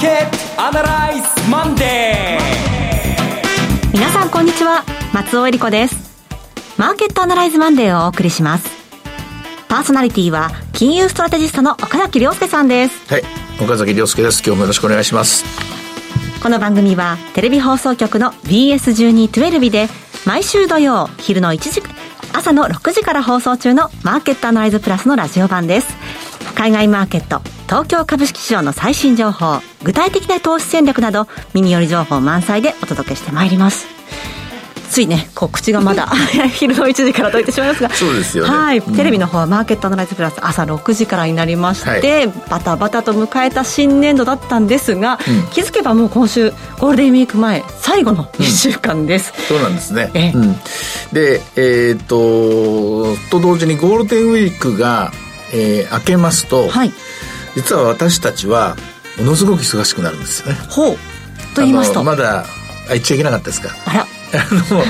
[0.00, 3.92] ーケットアナライズマンデー。
[3.92, 4.82] 皆さんこんにちは。
[5.12, 6.26] 松尾恵理子です。
[6.78, 8.70] マーケットアナライズマンデーをお送りします。
[9.68, 13.12] パーソナリティは金融ストラテジストの岡崎亮介さんです。
[13.12, 13.22] はい。
[13.62, 14.42] 岡崎亮介です。
[14.42, 15.44] 今日もよろしくお願いします。
[16.42, 19.88] この番組はテレビ放送局の BS1212 で
[20.24, 21.82] 毎週土曜昼の1時
[22.32, 25.99] 朝の6時から放送中のマーケットアナライズプラスのラジオ版です
[26.60, 33.86] 海外マーケット東京株式市場の最新情報具体的な投資戦略など耳寄り情報満載でお届けしてまいります。
[34.90, 36.08] ついね、告知がまだ
[36.52, 38.50] 昼の1時からと言ってしまいますが、そうですよね。
[38.50, 49.32] はい、うん、テレビの方はマーケットアナライズプラス朝6時からになりまして、はい、バタバタと迎えた新年度だったんですが、うん、気づけばもう今週ゴールデンウィーク前最後の1週間です。
[49.34, 50.10] うん、そうなんですね。
[50.12, 50.34] え
[51.14, 55.10] で、えー、っとと同時にゴールデンウィークが
[55.52, 56.92] えー、明けますと、はい、
[57.54, 58.76] 実は私たちは
[59.18, 60.58] ものすごく忙しくなるんですよね。
[60.68, 60.96] ほう。
[61.54, 62.04] と言いますと。
[62.04, 62.44] まだ
[62.88, 63.70] 言っちゃいけなかったですか？
[63.86, 64.06] あら。
[64.32, 64.36] あ
[64.72, 64.84] の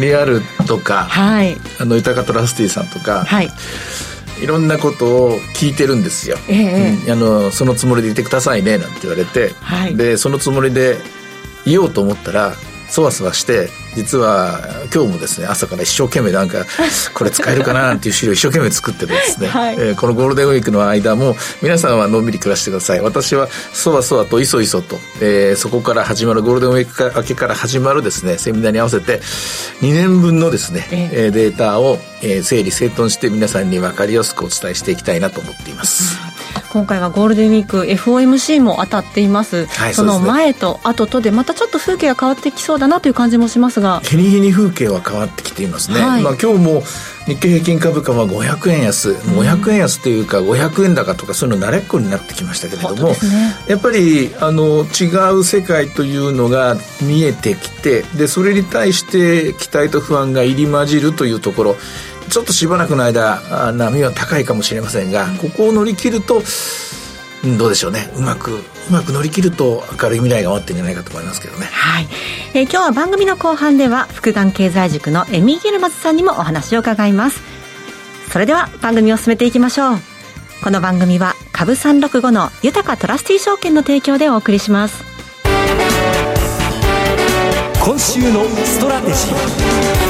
[0.00, 3.48] リアルとか、はい、あの豊かトラスティさんとか、はい、
[4.42, 10.96] いろんなことを聞いてるんですよ、えー、うん、あのそのつもりでいてくださいねなんて言われて、はい、でそのつもりで
[11.64, 12.54] いようと思ったら
[12.90, 14.60] そわそわして実は
[14.92, 16.64] 今日もですね朝から一生懸命なんか
[17.14, 23.00] これ使えるかななんていう資料を一生懸命作ってですね、はい、えー、このゴールデンウィークの間も皆さんはのんびり暮らしてください。
[23.00, 29.20] 私はそわそわといそいそと、えー、そこから始まるゴールデンウィーク明けから始まるですねセミナーに合わせて
[29.80, 36.31] 2年分のですね、えー、データを、えー、整理整頓して皆さんに分かりやすくお伝えしていきたいなと思っています。
[36.72, 44.00] 今回はゴールデンウィーク FOMC も当たっています、はい、その前と後とでまたちょっと風景が変わってきそうだなという感じもしますが。
[44.00, 46.82] 日に日に風景は変わってきていますね、はい、まあ、今日も
[47.26, 53.16] 日経平均株価は500円安、500円安というか500円高とかそういうの慣れっこになってきましたけれども、ね、
[53.68, 61.76] やっぱりあの違う世界というのが見えてきてでそれに対して期待と不安が入り混じるというところ
[62.32, 66.42] ちょっとしばらくの間波は高いかもしれませんがここを乗り切ると
[67.58, 68.08] どうでしょうね。
[68.16, 71.66] うまくうまく乗り切ると明るい未来が待ってるんじゃないかと思いますけどね。
[71.66, 72.08] はい、
[72.54, 77.42] えー、今日は番組の後半では福眼経済塾のエミギルマズさんにもお話を伺います。
[78.30, 79.98] それでは番組を進めていきましょう。
[80.64, 85.04] この番組は株365の豊かトラスティ証券の提供でお送りします。
[87.84, 90.01] 今週のストラテジー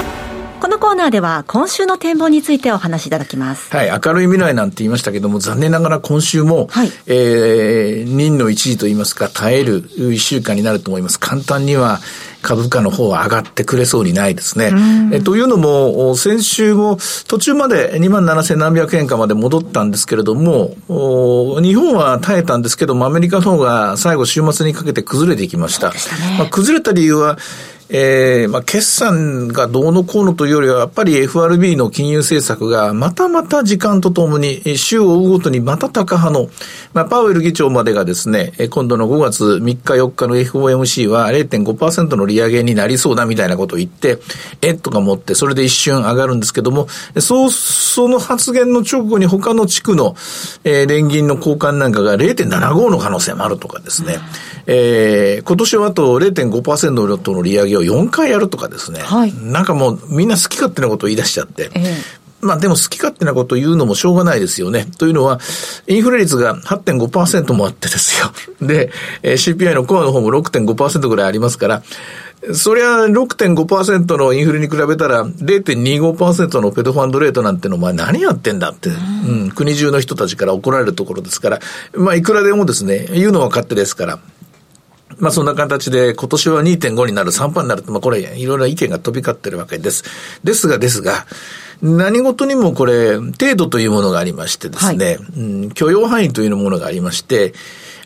[0.62, 3.68] このコーナーでは今週の展望についてお話しいただきます。
[3.74, 11.18] はい、明るい未来なんて言いましたけども、残念ながら今週も、はい、えー、任の一時と言いますか、耐える一週間になると思います。
[11.18, 11.98] 簡単には、
[12.42, 14.72] 株価の方は上がってくれそうにないですね。
[15.12, 20.76] えというのも、先週も途中まで2万7千何百円かまで戻ったんですけれども、
[21.60, 25.90] 日本は耐えたんですけども、アメリカの方が最後週末にかけて崩れていきました。
[25.90, 25.96] ね、
[26.38, 27.38] まあ、崩れた理由は、
[27.94, 36.48] えー、まあ、決算がどうのこうのというよりは、やっぱり FRB の金融政策がまたまた時間とともに、週を追うごとにまた高派の、
[36.94, 44.18] まあ、パウエル議長までがですね、今度の5月3日4日の FOMC は0.5%の利上げになりそうだみたいなことを言って、
[44.62, 46.88] えっとか持って、それで一瞬上がるんですけども、
[47.18, 50.16] そう、その発言の直後に他の地区の、
[50.64, 54.16] えー、連銀の交換なんかが0.75の可能性もあるとかですね、
[54.66, 64.84] えー、今年はあと0.5%の利上げを4回やるとかですね、はい、なんかもうみんな好き勝手なことを言い出しちゃって、えーまあでも好き勝手なことを言うのもしょうがないですよね。
[64.98, 65.38] というのは、
[65.86, 68.32] インフレ率が8.5%もあってですよ。
[68.60, 68.90] で、
[69.22, 71.82] CPI のコアの方も6.5%ぐらいありますから、
[72.52, 81.60] そりゃ6.5%のインフレに比べたら0.25%のペドファンドレートなんてのお前何やってんだって、うん、国中の人たちから怒られるところですから、
[81.94, 84.18] まあいくらでもですね、言うのは勝手ですから、
[85.22, 90.02] まあそんな形で今年は2.5になる、3%になると、まあこれいろいろな意見が飛び交ってるわけです。
[90.42, 91.26] ですがですが、
[91.80, 97.54] 何事にもこれ、程度というものがありましてですね、はい、うん、許容範囲というものがありまして、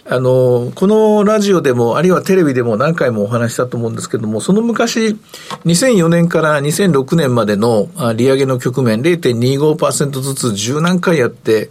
[0.04, 5.16] あの、このラジオでも、あるいはテレビでも何回もお話したと思うんですけども、その昔、
[5.64, 11.70] 2004年から2006年までの利上げの局面、0.25%ずつ十何回やって、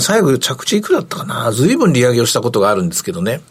[0.00, 3.42] 最後着地いくらだったかな随分利上げをしたことがあるんですけどね。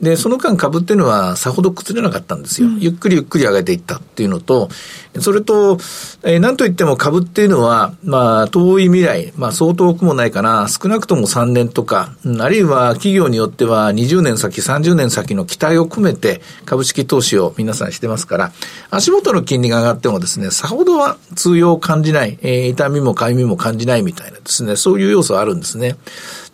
[0.00, 2.68] で、その間株っていうのはさほど崩れなかったんですよ。
[2.68, 4.70] うん、ゆっくりゆっくり上げていったっていうのと、
[5.18, 5.78] それと、
[6.22, 18.52] えー、なんといっても株っていうのは、まあ、遠い未来、まあ、相当くもないかな、少なくとも3年とか、あるいは企業によっては20年先、30年先の期待を込めて株式投資を皆さんしてますから、
[18.90, 25.96] 足元の金利が上がってもですね、さほどは通用を感じない、えー、痛みも痒みも感じないみたいなですね、そういう要素はあるんですね。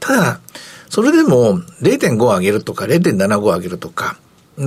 [0.00, 0.40] ただ、
[0.88, 4.16] それでも0.5上げるとか0.75上げるとか、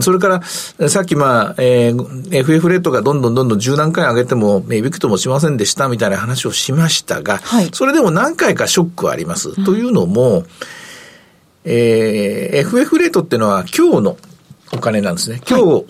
[0.02, 9.50] それから、さっきまあ、えー、FF レートがどんどんどんどん十何回上げても、ビクともしませんでしたみたいな話をしましたが、はい、それでも何回かショックはあります。
[9.50, 10.44] うん、というのも、
[11.66, 14.18] えー、FF レートっていうのは今日の
[14.74, 15.42] お金なんですね。
[15.48, 15.86] 今日、はい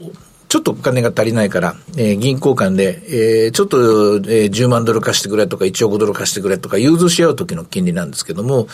[0.49, 3.03] ちょっとお金が足りないから、えー、銀行間で、
[3.45, 8.67] えー、ちょっと、えー、10万ドル貸してくれとか1億ドル貸してくれとか融通し合う時の金利なんですけども、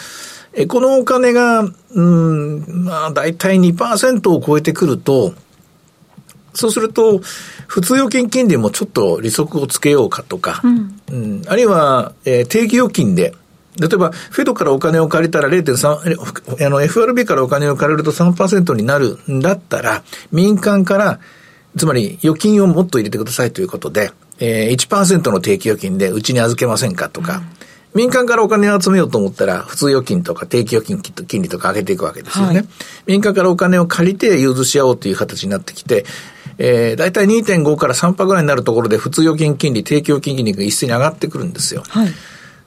[0.55, 1.61] えー、このお金が、
[1.91, 5.33] うん、まあ、だいたい2%を超えてくると、
[6.53, 7.19] そうすると、
[7.67, 13.33] 普通預金金利もちょっと利息をつけようかとか、うん、うん、あるいは、えー、定期預金で、
[13.77, 21.19] 例えば、フェドからお金を借りたら0.3、あの、FRB からお金を借りると3%になるんだったら、民間から
[21.77, 27.43] つまり預金をもっと入れてくださいということで、えー、1%の定期預金でうちに預けませんかとか、うん、
[27.95, 32.55] 民間からお金を集めようと思ったら、普通預金とか定期預金金利とか上げていくわけですよね。
[32.55, 32.67] はい、
[33.07, 36.05] 民間からお金を借りて融通し合おうという形になってきて、
[36.57, 41.83] えー、大体2.5から3%ぐらいになるところで普通預金金利、定期預金金利が一斉に上がってくるんですよ。
[41.87, 42.07] はい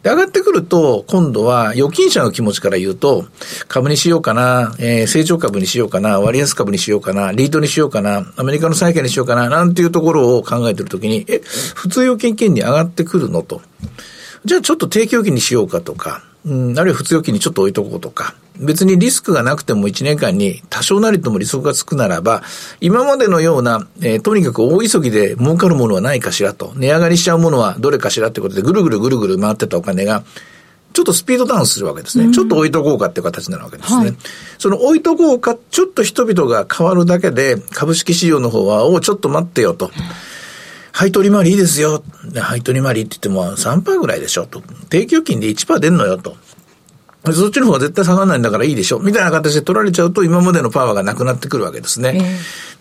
[0.03, 3.27] で、上がってくると、今度は預金者の気持ちから言うと、
[3.67, 11.41] 株にしようかな、えー、成長株にしようかな、割安株にしようかな、リートにしようかな、アメリカの債券にしようかな、なんていうところを考えてるときに、え、
[11.75, 13.61] 普通預金金利上がってくるのと。
[14.45, 22.43] じゃあちょっと定期預金にしようかとか、うん、あるいは普通預金にちょっと置いとこうとか、別にリスクがなくても1年間に多少なりとも利息がつくならば、
[22.81, 30.25] 今までのような、えー、とにかく大急ぎで儲かるものはないかしらと、値上がりしちゃうものはどれかしらってことでぐるぐるぐるぐる回ってたお金が、
[30.93, 32.25] ちょっとスピードダウンするわけですね。
[32.25, 34.05] うん、ちょっと置いとこうかっていう形になるわけですね。
[34.05, 34.17] はい、
[34.59, 39.93] その置いとこうか、ちょっと人々が変わるだけで、株式市場の方は、おちょっと待ってよと。
[40.99, 42.03] 配当利回りいいですよ。
[42.35, 44.63] 配当利回りって言っても3%ぐらいでしょと。
[44.91, 46.37] 定期預金で1%出んのよと。
[47.33, 48.99] そっちの方が絶対下がらないんだからいいでしょ。
[48.99, 52.21] みたいな形で取られちゃうと今までのパワーがなくなってくるわけですね。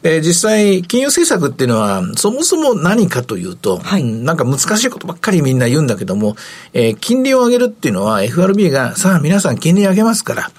[0.01, 6.35] えー、実際、金融政策っていうのは、そもそも何かというと、はい、なんか難しいことばっかりみんな言うんだけども、
[6.73, 10.51] えー、金利を上げるっていうのは FRB が、さあ皆さん金利上げますから、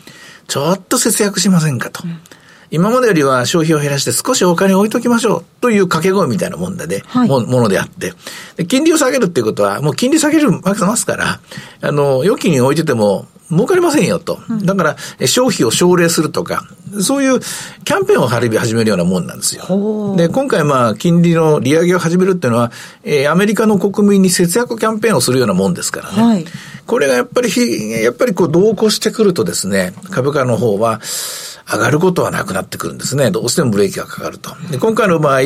[0.47, 2.05] ちょっと節約しませんかと。
[2.05, 2.21] うん
[2.71, 8.15] 今までよりは消費を減らして少しお金を置いときましょうという掛け声みたいなもんで、はい、ものであって、
[8.67, 11.41] 金利を下げるっていうことは、もう金利下げるわけますから、
[11.81, 14.39] あの、預金に置いてても、儲かりませんよと。
[14.63, 16.67] だから、消費を奨励するとか、
[17.01, 20.15] そういうキャンペーンを張り始めるようなもんなんですよ。
[20.17, 22.71] で、今回まあ、金利の利上げを始めるっていうのは、
[23.05, 26.23] えー、アメリカの国民に節約キャンペーンをするようなもんですからね。
[26.23, 26.45] はい、
[26.87, 31.01] これがやっぱり、やっぱりこう、同行してくるとですね、株価の方は、
[31.71, 33.31] 上がることはなくなってくるんですね。
[33.31, 34.55] どうしてもブレーキがかかると。
[34.71, 35.41] で今回の場合、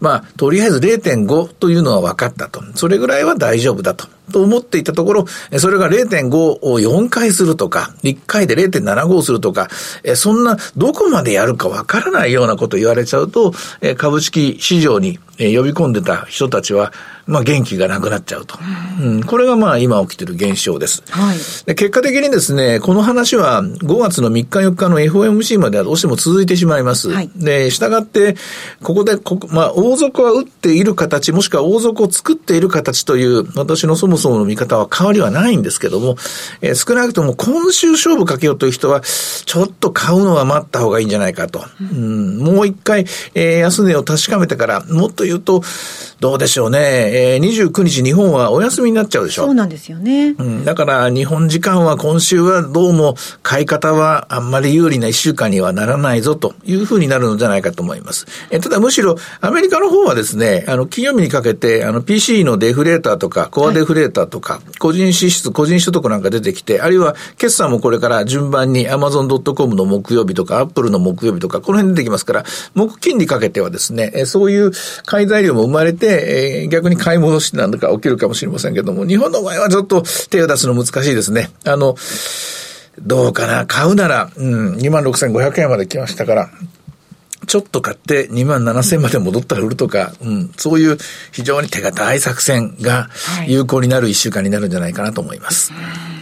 [0.00, 2.62] まあ、とりあえず0.5というのは分かったと。
[2.74, 4.15] それぐらいは大丈夫だと。
[4.32, 5.26] と思っていたところ、
[5.58, 9.68] それが0.5を4回するとか、1回で0.75するとか、
[10.14, 13.52] そんなどこまでやるかわからないようなこと言われちゃうと、
[13.96, 16.92] 株式市場に呼び込んでた人たちは、
[17.26, 18.56] まあ元気がなくなっちゃうと。
[19.00, 21.02] うん、これがまあ今起きてる現象です。
[21.10, 21.36] はい、
[21.66, 27.10] で結果的にですね、この話は5月の3日4日の FOMC まではどうしても続いてしまいます。
[27.10, 28.36] はい、で、従って、
[28.82, 36.16] ここでここ、まあ王族は打っている形、もしくは王族を作っている形という、私のそもそもの見方は変わりはないんですけども、
[36.60, 41.64] えー、少なくとも今週勝負かけようという人は、ちょっと買うのは待った方がいいんじゃないかと。
[41.80, 45.62] うん、もう一回、えー、安値を確かめてから、もっと言うと、
[46.18, 46.78] どうでしょうね。
[46.80, 49.44] えー、29日日本はお休みになっちゃうでしょ。
[49.44, 50.34] そうなんですよね。
[50.38, 58.26] うん、だから日本時間は今週はどうも買い方はあんまり有利な一週間にはならないぞというふうになるのじゃないかと思います。
[58.50, 72.44] えただむしろアメリカの方はですね、あの金曜日にかけてあの PC のデフレーターとかコアデフレーターとか、個人支出、個人所得なんか出てきて、あるいは決算もこれから順番に Amazon.com の木曜日とか Apple の木曜日とかこの辺出てきますから、
[72.74, 74.70] 木金にかけてはですね、そういう
[75.04, 81.50] 買い材料も生まれて、逆に買い戻しなんか起きるかもしれませんけども、日本の場合はちょっと手を出すの難しいですね。
[81.64, 81.96] あの、
[83.00, 86.50] どうかな、買うなら、うん、26,500円まで来ましたから、
[87.46, 90.98] ちょっと買って2万7千まで戻ったら売るとか、うん、そういう
[91.32, 93.08] 非常に手堅い作戦が
[93.46, 95.72] 有効になる1週間になるんじゃないかなと思います。
[95.72, 96.16] はい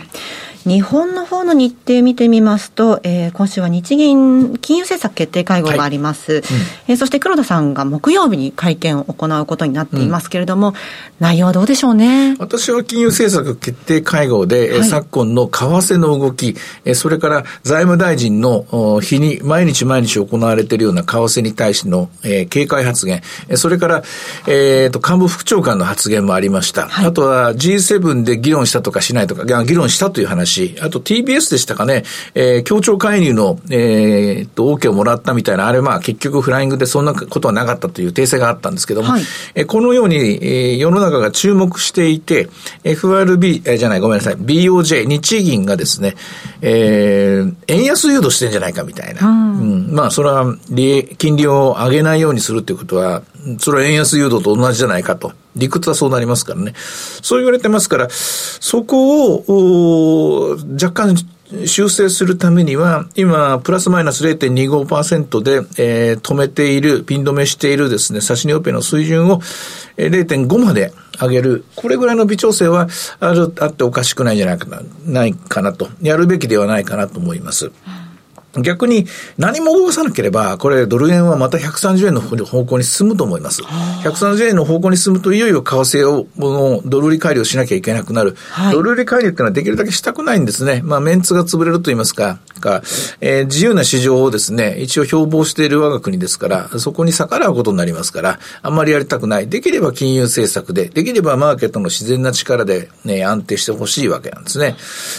[0.66, 6.40] 日本の方の日程見てみますと、えー、今週は日銀金融政策決定会合があります、はい。
[6.40, 6.44] うん、
[6.88, 10.74] えー、そして黒田さんが木曜日に会見を行うことになっていますけれども、うん、
[11.20, 12.36] 内容はどうでしょうね？
[12.38, 16.56] 私は金融政策決定会合で、はい、昨今の為替の動き、
[16.94, 23.22] それから財務大臣の日に毎日毎日行われているような為替に対しての、えー、警戒発言、
[23.56, 24.02] それから、
[24.46, 39.22] えーと、幹部副長官の発言もありました、はい、あとは G7 で議論したとかしないとか、議論したという話し、あと TBS でしたかね、えー、協調介入の、えー、と、OK をもらったみたいな、あれまあ結局フライングでそんなことはなかったという訂正があったんですけども、はい、
[39.54, 42.48] えー、このように、えー、世の中が注目していて、
[42.84, 46.14] FRB、えー、じゃない、ごめんなさい、BOJ、日銀がですね、
[46.60, 49.26] えー、円安誘導してんじゃないかみたいな。
[49.26, 50.56] うん、うん、まあ、それは、
[51.18, 53.22] 金利を上げないようにするっていうことは、
[53.58, 55.32] それは円安誘導と同じじゃないかと。
[55.56, 56.74] 理屈はそうなりますからね。
[56.76, 61.16] そう言われてますから、そこを、若干、
[61.66, 69.40] 修正するためには、今、プラスマイナス0.25%で、えー、止めている、ピン止めしているですね、差し値オペの水準を、
[69.96, 71.64] えー、0.5まで上げる。
[71.76, 72.88] これぐらいの微調整は
[73.20, 75.88] ある、あっておかしくないんじゃないかな、ないかなと。
[76.00, 77.70] やるべきではないかなと思います。
[78.62, 79.06] 逆に
[79.38, 83.62] 何も動かさなければ、これドル円はまた130円の方向に進むと思います。
[83.62, 88.36] 130円の方向に進むといよいよ為替を、のドル売り改良しなきゃいけなくなる。
[88.50, 90.82] はい、ドル売り改良っていうのはできるだけしたくないんですね。
[90.84, 92.82] まあメンツが潰れると言いますか、か、
[93.20, 99.48] えー、自由な市場をですね、一応標榜している我が国ですから、そこに逆らうことになりますから、あんまりやりたくない。
[99.48, 104.76] できれば金融政策で、できればマーケットの自然な力で、ね、安定してほしいわけなんですね。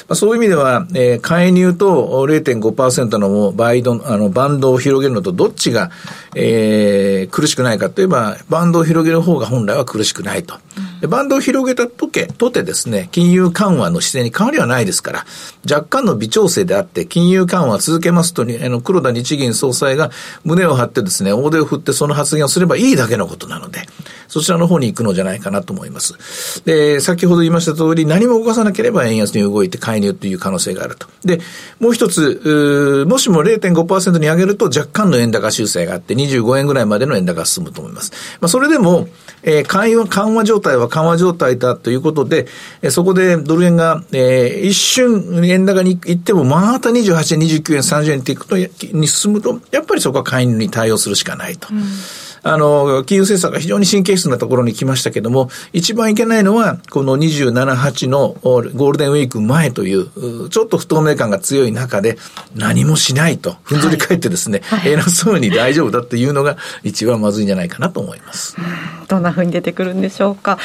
[0.07, 5.91] まあ、そういう意味では、えー、介入と0.5%ののバイド、あの、バンドを広げるのとどっちが、
[6.35, 10.55] えー、苦しくないかといえば、バンドを広げる方が本来は苦しくないと。
[11.01, 15.25] でバンドを広げたとけ、とてですね、金融緩和の姿勢に変わりはないですから、
[15.69, 20.11] 若干の微調整であって、金融緩和を続けますと、あの、黒田日銀総裁が
[20.43, 23.81] 胸を張ってですね、大手を振ってその発言をすればいいだけのことなので、
[24.27, 26.63] そちらの方に行くのじゃないかなと思います。
[26.65, 31.07] で、先ほど言いました通り、何も動かさなければ円安に動いて介入という可能性があると。
[31.23, 31.39] で、
[31.79, 38.11] もう一つ、もしも0.5%に上げると若干の円高修正があって、25円ぐらいまでの円高が進むと思います。
[38.41, 39.07] まあ、それでも、
[39.43, 42.47] えー、緩和、緩和状態は緩和状態だということで、
[42.81, 51.67] え、そこでドル円が、えー、一瞬円高に行っても、また28円、29円、30円っていくと、に進むと、やっぱりそこは介入に対応するしかないと。
[51.71, 51.83] うん
[52.47, 62.19] あの、金融政策が非常に神経質なところに来ましたけども、一番いけないのは、この27、8のゴールデンウィーク前という、ちょっと不透明感が強い中で、
[62.55, 68.55] 何もしないと、ふんぞり返ってですね、はい、偉そうに大丈夫だっていうのが一番まずいんじゃないかなと思います。
[69.09, 70.59] どんなふうに出てくるんでしょうか。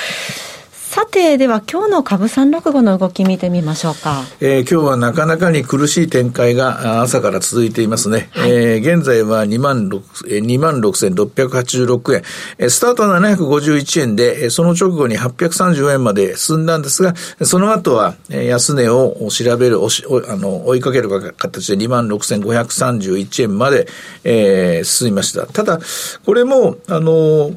[0.91, 4.25] さて、では今日の株三六五の動き見てみましょうか。
[4.41, 8.29] えー、今日はなかなかに苦しい展開が朝から続いていますね。
[8.33, 12.23] はい、えー、現在は2万6、2万6686円。
[12.59, 23.87] えー、スタートは751円で、その直後に830円まで進んだんですが、その後は安値を調べる、あの、追いかける形で2万6531円まで、
[24.25, 25.47] えー、進みました。
[25.47, 25.79] ただ、
[26.27, 27.53] これも、あの、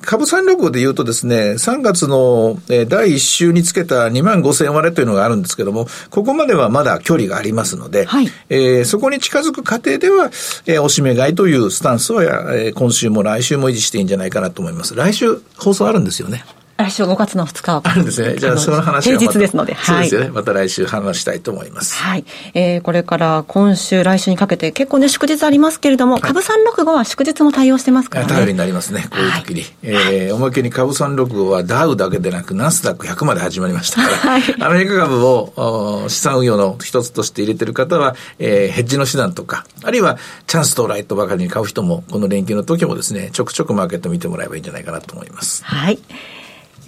[0.00, 10.26] 株三六で言うとですね、3月の第1週につけた2万5千割れというのがあるんですけども、ここまではまだ距離がありますので、はい、えー、そこに近づく過程では、
[10.66, 12.22] えー、おしめ買いというスタンスは、
[12.54, 14.94] えー、今週も来週も維持していいんじゃないかなと思います。
[14.94, 16.44] 来週放送あるんですよね。
[16.76, 18.36] 来週5月の2日あるんですね。
[18.36, 19.74] じゃあその話は平日ですので。
[19.76, 20.28] そうですよね。
[20.28, 21.96] また来週話したいと思います。
[21.96, 22.24] はい。
[22.52, 28.32] えー、これから今週、来週にかけて結構ね、祝日ありますけれども、はい、株365は祝日も対応してますからね。
[28.32, 29.60] 頼りになりますね、こういう時に。
[29.60, 29.66] は
[30.10, 45.64] い、えー、おまけに株365はダウだけでなく、ナスダック100まで始まりましたから、 はい、アメリカ株を資産運用の一つとして入れてる方は、えー、ヘッジの手段とか、あるいはチャンス到来とばかりに買う人も、この連休の時もですね、ちょくちょくマーケット見てもらえばいいんじゃないかなと思います。
[45.64, 45.98] はい。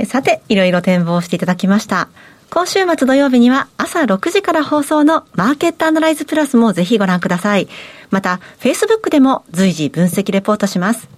[0.05, 2.09] さて、いろいろ展望していただきました。
[2.51, 7.69] 今週末土曜日には朝6時から放送のマーケットアナライズプラスもぜひご覧ください。
[8.11, 11.09] また、Facebook でも随時分析レポートします。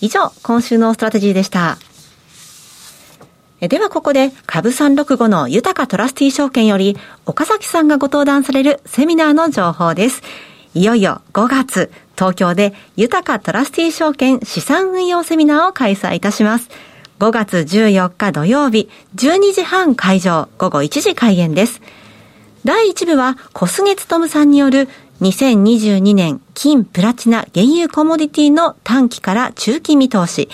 [0.00, 1.78] 以上、今週のストラテジーでした。
[3.60, 10.22] ではここで株365の豊かトラスティー証券より岡崎さんがご登壇されるセミナーの情報です。
[10.74, 16.68] いよいよ5月、東京で豊かトラスティー証券資産運用セミナーを開催いたします。
[17.22, 21.80] 5月14日土曜日、12時半会場、午後1時開演です。
[22.64, 24.88] 第1部は小菅務さんによる
[25.20, 30.48] 2022年金プラチナ原油コモディティの短期から中期見通し。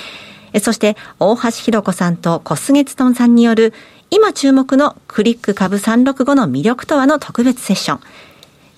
[0.61, 3.73] そして大橋弘子さんと小菅務さんによる
[4.11, 8.01] 今注目のクリック株365の魅力とはの特別セッション。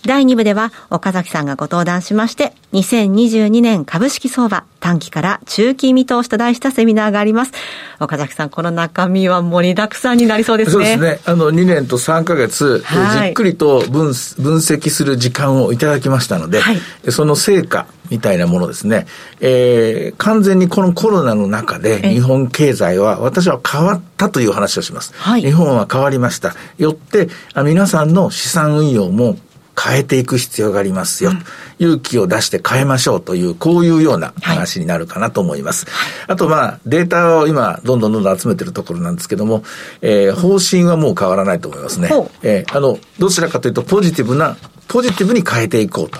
[0.06, 7.52] 第2部では岡崎さんがご登壇しまして、2022年株式相場短期から中期見通しと題したセミナーがあります。
[8.00, 10.72] 岡崎さん、この中身は盛りだくさんになりそうですね。
[10.72, 11.20] そうですね。
[11.26, 14.12] あの、2年と3ヶ月、はい、じっくりと分分
[14.56, 16.80] 析する時間をいただきましたので、はい、
[17.10, 19.06] その成果みたいなものですね、
[19.40, 25.12] えー、完全にこのコロナの中で日本経済は私は変わったという話をします。
[25.14, 26.54] はい、日本は変わりました。
[26.78, 27.28] よって、
[27.64, 29.36] 皆さんの資産運用も
[29.82, 31.30] 変えていく必要がありますよ。
[31.30, 31.44] うん、
[31.78, 35.86] 勇気を出して変えましょうという、こういうような話になるかなと思います。
[35.86, 35.94] はい、
[36.28, 39.64] あとまあ、データを今、どんどんどんどん集めてるところなんですけども、
[40.02, 42.10] えー、方針はもう変わらないと思いますね。
[42.42, 44.56] えー、あの、どちらかというと、ポジティブな、
[44.88, 46.18] ポジティブに変えていこうと。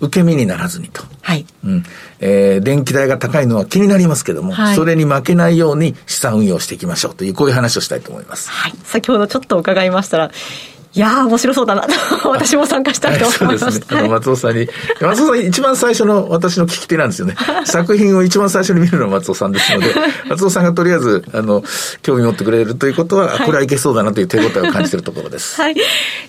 [0.00, 1.02] 受け身にならずにと。
[1.22, 1.46] はい。
[1.64, 1.84] うん。
[2.20, 8.50] えー、電気代が高いのは気になりますけども、はい、それに負けないように資産運用していきましょうという、こういう話をしたいと思います。
[8.50, 8.74] はい。
[8.84, 10.30] 先ほどちょっと伺いましたら、
[10.96, 13.70] いやー、面白そうだなと、私も参加したいと思いました。
[13.70, 14.00] そうですね。
[14.00, 14.66] あの、松尾さんに、
[14.98, 17.36] 松尾さん一番最初の私の聞き手なんですよね。
[17.66, 19.94] 作品を一番最初に見るのは松尾さんですので、
[20.30, 21.62] 松尾さんがとりあえず、あの、
[22.00, 25.60] 興味持ってくれるということは、はい、これはいけそうだなという手応えを感じているところです。
[25.60, 25.76] はい。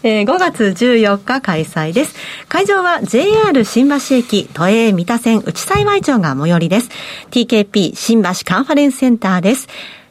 [0.03, 2.15] えー、5月14日開催です。
[2.49, 6.89] 会場は JR 新橋駅都営三田線内幸町が最寄りです。
[7.31, 9.69] TKP 新橋カンファレンスセンターです。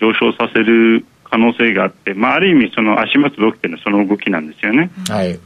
[0.00, 4.92] 上昇させる可能性があって、まあ、ある意味その足元で起きているのはその動きなんですよね。
[5.08, 5.40] はい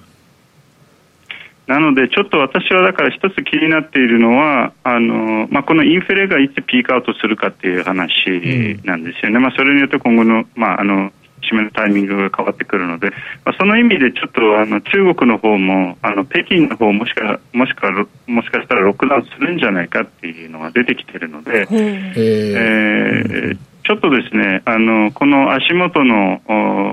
[1.66, 11.10] なので、ちょっと私はだから一つ気になっているのは、あのまあ、このインフレがいつピークアウトするかっていう話なんですよね、うん、まあ、それによって今後の,、まあ、あの
[11.42, 13.10] 締めのタイミングが変わってくるので、
[13.44, 17.90] まあ、その意味でちょっとあの中国の方もあの北京の方もしかもしか
[18.26, 26.40] もしかしたらロックダウンするんじゃないかっていうのが出てきているので、えー、ちょっとですねあのこの足元の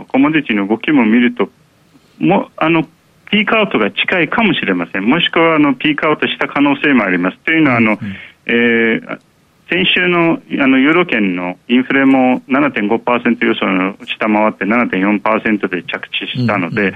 [0.10, 1.50] コモディティの動きも見ると
[2.20, 2.88] もあの
[3.34, 5.06] ピークアウトが近いかもしれません。
[5.06, 7.38] もしくはあのピークアウトした可能性もあります。
[7.40, 7.98] というのはあの、うん、
[8.46, 9.20] えー、
[9.72, 16.94] 先週のあのユーロ圏のインフレも7.5%予想の下回って7.4%で着地したので、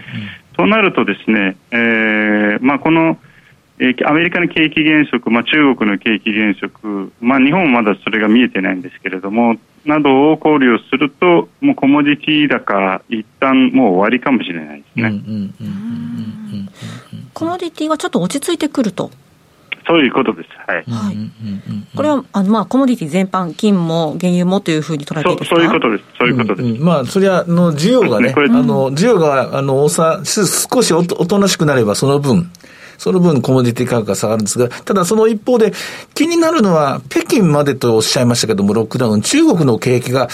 [0.56, 3.18] となるとですね、えーまあ、この
[3.80, 15.22] えー、アメリカの景気減速、まあ、中国の景気減速、まあ、日本はまだそれが見えてないんですけれども、などを考慮すると、もうコモディティ高、一旦もう終わりかもしれないですね。
[17.34, 19.12] コモディティはちょっと落ち着いてくると。
[19.90, 20.50] そういうことです。
[20.68, 20.84] はい。
[20.86, 21.18] はい、
[21.96, 25.56] これは、あの、まあ、コモディティ全般、金も原油もというふうに捉えていいですか？
[25.56, 26.04] そういうことです。
[26.20, 26.66] そういうことです。
[26.66, 32.52] うんうん、まあ、それは、の、需要がね、ねあの、需要が、あの、おさ、少しおとなしくなれば、その分、
[32.98, 35.74] その分コモディティ価格が下がるんですが、ただその一方で
[36.14, 40.28] 気になるのは、北京までとおっしゃいましたけども、ロックダウン、中国の景気が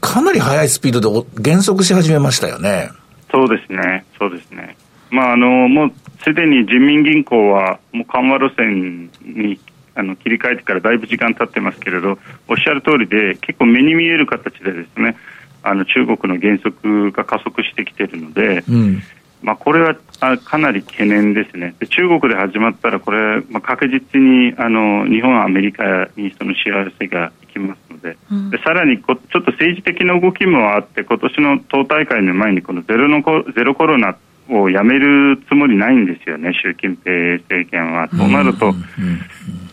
[0.00, 2.90] かなり速いスピードで減速し始めましたよね。
[3.30, 4.76] そうですね、そうですね。
[5.10, 5.92] まあ、あの、もう
[6.24, 9.58] すでに人民銀行はもう緩和路線に
[9.94, 15.16] あの切り替えてからだいぶ時間経ってますけれどおっしゃる通りで結構目に見える形でですね
[15.62, 19.02] あの中国の減速が加速してきているので、うん、
[19.42, 19.96] まあ、これは
[20.44, 21.74] かなり懸念ですね。
[21.78, 28.16] で中国で始まったらこれ、まあ、確実にあの日本、アメリカにその幸せがいきますので。
[28.30, 33.22] うん、でさらにこちょっと政治的な動きもあって今年の党大会の前にこのゼロの
[33.54, 34.16] ゼロコロナ
[34.50, 38.08] をやめるつもりないんですよね、習近平政権は。
[38.08, 38.74] そうなると、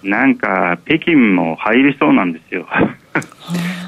[0.04, 2.68] なんか北京も入りそうなんですよ。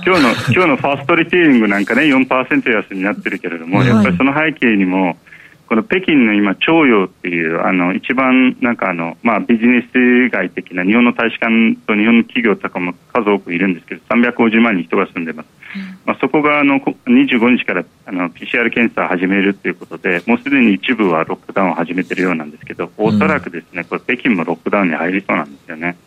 [0.06, 5.18] 今日の今日のファーストリテイリングなんかね4%安になってるけれども、やっぱりその背景にも
[5.70, 25.98] この北京の今、徴用っていうあの一番なんかあの、まあ、ビジネス街的な日本の大使館と日本の企業とかも数多くいるんですけど350万人人が住んでます、うん、まあ、そこがあの25日からあの PCR 検査を始めるということでもうすでに一部はロックダウンを始めているようなんですけどおそらくですねこれ北京もロックダウンに入りそうなんですよね。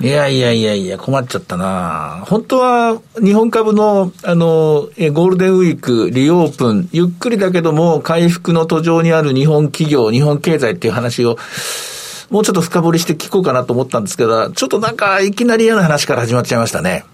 [0.00, 11.36] いやいやいやいや、困っちゃったな本当は日本株の、あの、えゴールデンウィーク、リオープン、ゆっくりだけども回復の途上にある日本企業、日本経済っていう話を、
[12.30, 17.04] もうちょっと深掘りして聞こうかなと思ったんですけど、ちょっとなんかいきなり嫌な話から始まっちゃいましたね。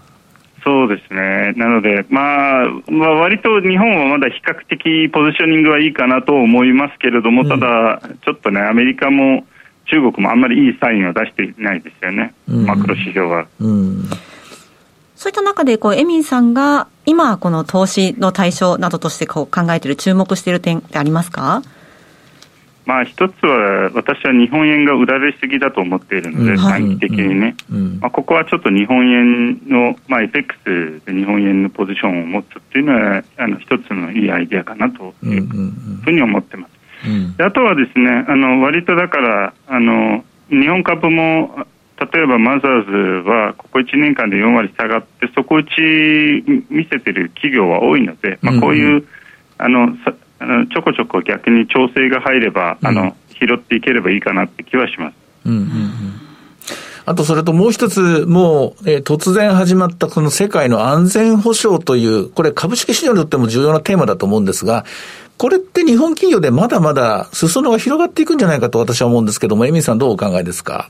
[0.65, 1.53] そうですね。
[1.57, 9.45] なので、まあ、まあ、割と日本はまだ比較的ポジショニングはいいかなと思いますけれども、ただ、ちょっとね、アメリカも、
[9.85, 13.47] 中国もあんまりいいサインを出していないですよね、うん、マクロ指標は。
[13.59, 14.03] うん、
[15.15, 21.61] そういった中でこう、エミンさんが今、この投資の対象などとしてこう考えている、注目している点ってありますか？
[22.87, 27.55] まあ、一つは私は日本円が売られすぎだと思っているので、短期的にね、
[27.99, 35.47] まあ、ここはちょっと日本円の、まあ、FX で日本円のポジションを持つっていうのはあの一つのいいアイデアかなという
[36.03, 36.74] ふうに思ってます。
[37.37, 41.65] であとはですねあの割とだからあの日本株も
[41.97, 45.69] 例えばマザーズはここ1年間で4割下がって底打ち
[46.69, 49.05] 見せてる企業は多いので、まあ、こういう、うんうん、
[49.57, 49.87] あの
[50.39, 55.15] あのちょこちょこ逆に調整が入れば、うん、あの拾っていければいいかなって気はします。
[55.45, 56.24] うんうんうん
[57.05, 64.85] あとそれともう一つ、もう、えー、突然始まったこの世界の安全保障という、これ株式市場にとっても重要なテーマだと思うんですが、
[65.37, 70.89] これって日本企業でまだまだ裾野が広がっていくんじゃないかと私は思うんですけども、エミさんどうお考えですか？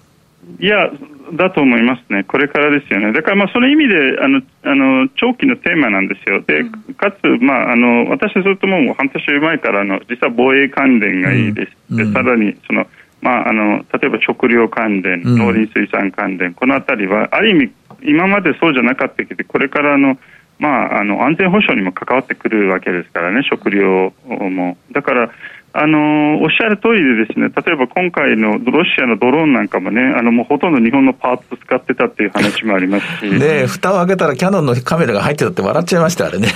[0.60, 0.89] いや、
[1.34, 6.63] だと思いますね、これからですよね、だからまあその意味であのあの長期のテーマなんですよ、で
[6.95, 12.86] かつ、まあ、あの私はずっともう半年前からの実は防衛関連がいいです、うん、でさらにその、
[13.25, 20.19] まあ、あの例えば食料関連、農林水産関連、このあたりはある意味、今までそうじゃなかったけど、これからの
[20.59, 24.77] まあ、あの安全保障にも関わってくるわけですからね、食料も。
[24.91, 25.31] だから
[25.73, 33.39] あのおっしゃる通りでですね例えば今回のロシアのドローンなんかもねあのもうほとんど日本のパーツ使ってたっていう話もありますし。
[33.39, 36.47] で蓋を開けたらキャノンのカメラが入ってたって笑っちゃいましたあれね。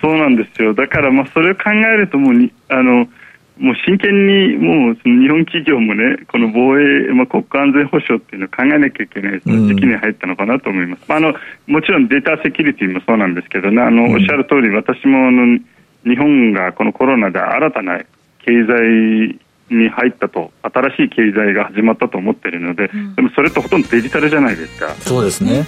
[0.00, 0.72] そうなんですよ。
[0.72, 3.08] だからまあそれを考えるともうにあの
[3.56, 11.02] もう真剣にもうその日本企業もね、この防衛、まあ、国家安全保障っていうのを考えなきゃいけない時期に入ったのかなと思います。
[11.02, 11.34] うん、まあ、あの
[11.68, 15.58] もちろんデータセキュリティもそうなんですけどね、あの、おっしゃる通り、私もあの
[16.04, 18.00] 日本がこのコロナで新たな
[18.44, 19.38] 経済
[19.70, 24.88] に入ったと、新しい経済が始まったと思っているので、うん、でもそれってほとんどデジタルじゃないですか。
[24.94, 25.64] そうですね。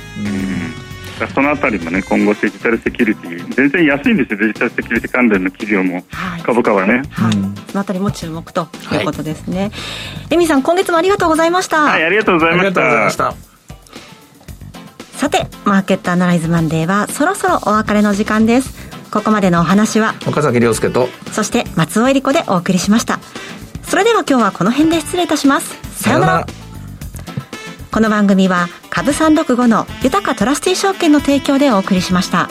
[0.80, 0.85] うん
[1.34, 9.72] そのあたりもね今後デジタルセキュリティ全然安いんですよデジタルセキュリティ関連の企業も、はい、株価はね、はい、そのあたりも注目ということですね、はい、
[10.32, 11.82] エミさん今月もありがとうございました。
[11.82, 13.34] はいありがとうございました。
[15.12, 18.86] さてマーケットアナライズマンデーはそろそろお別れの時間です。
[19.10, 23.18] ここまでのお話は岡崎亮介とそして松尾恵理子でお送りしました。
[23.82, 26.02] それでは今日はこの辺で失礼いたします。
[26.02, 26.46] さようなら。
[27.90, 32.48] この番組は株365の豊かトラスティ証券の提供でお送りしました。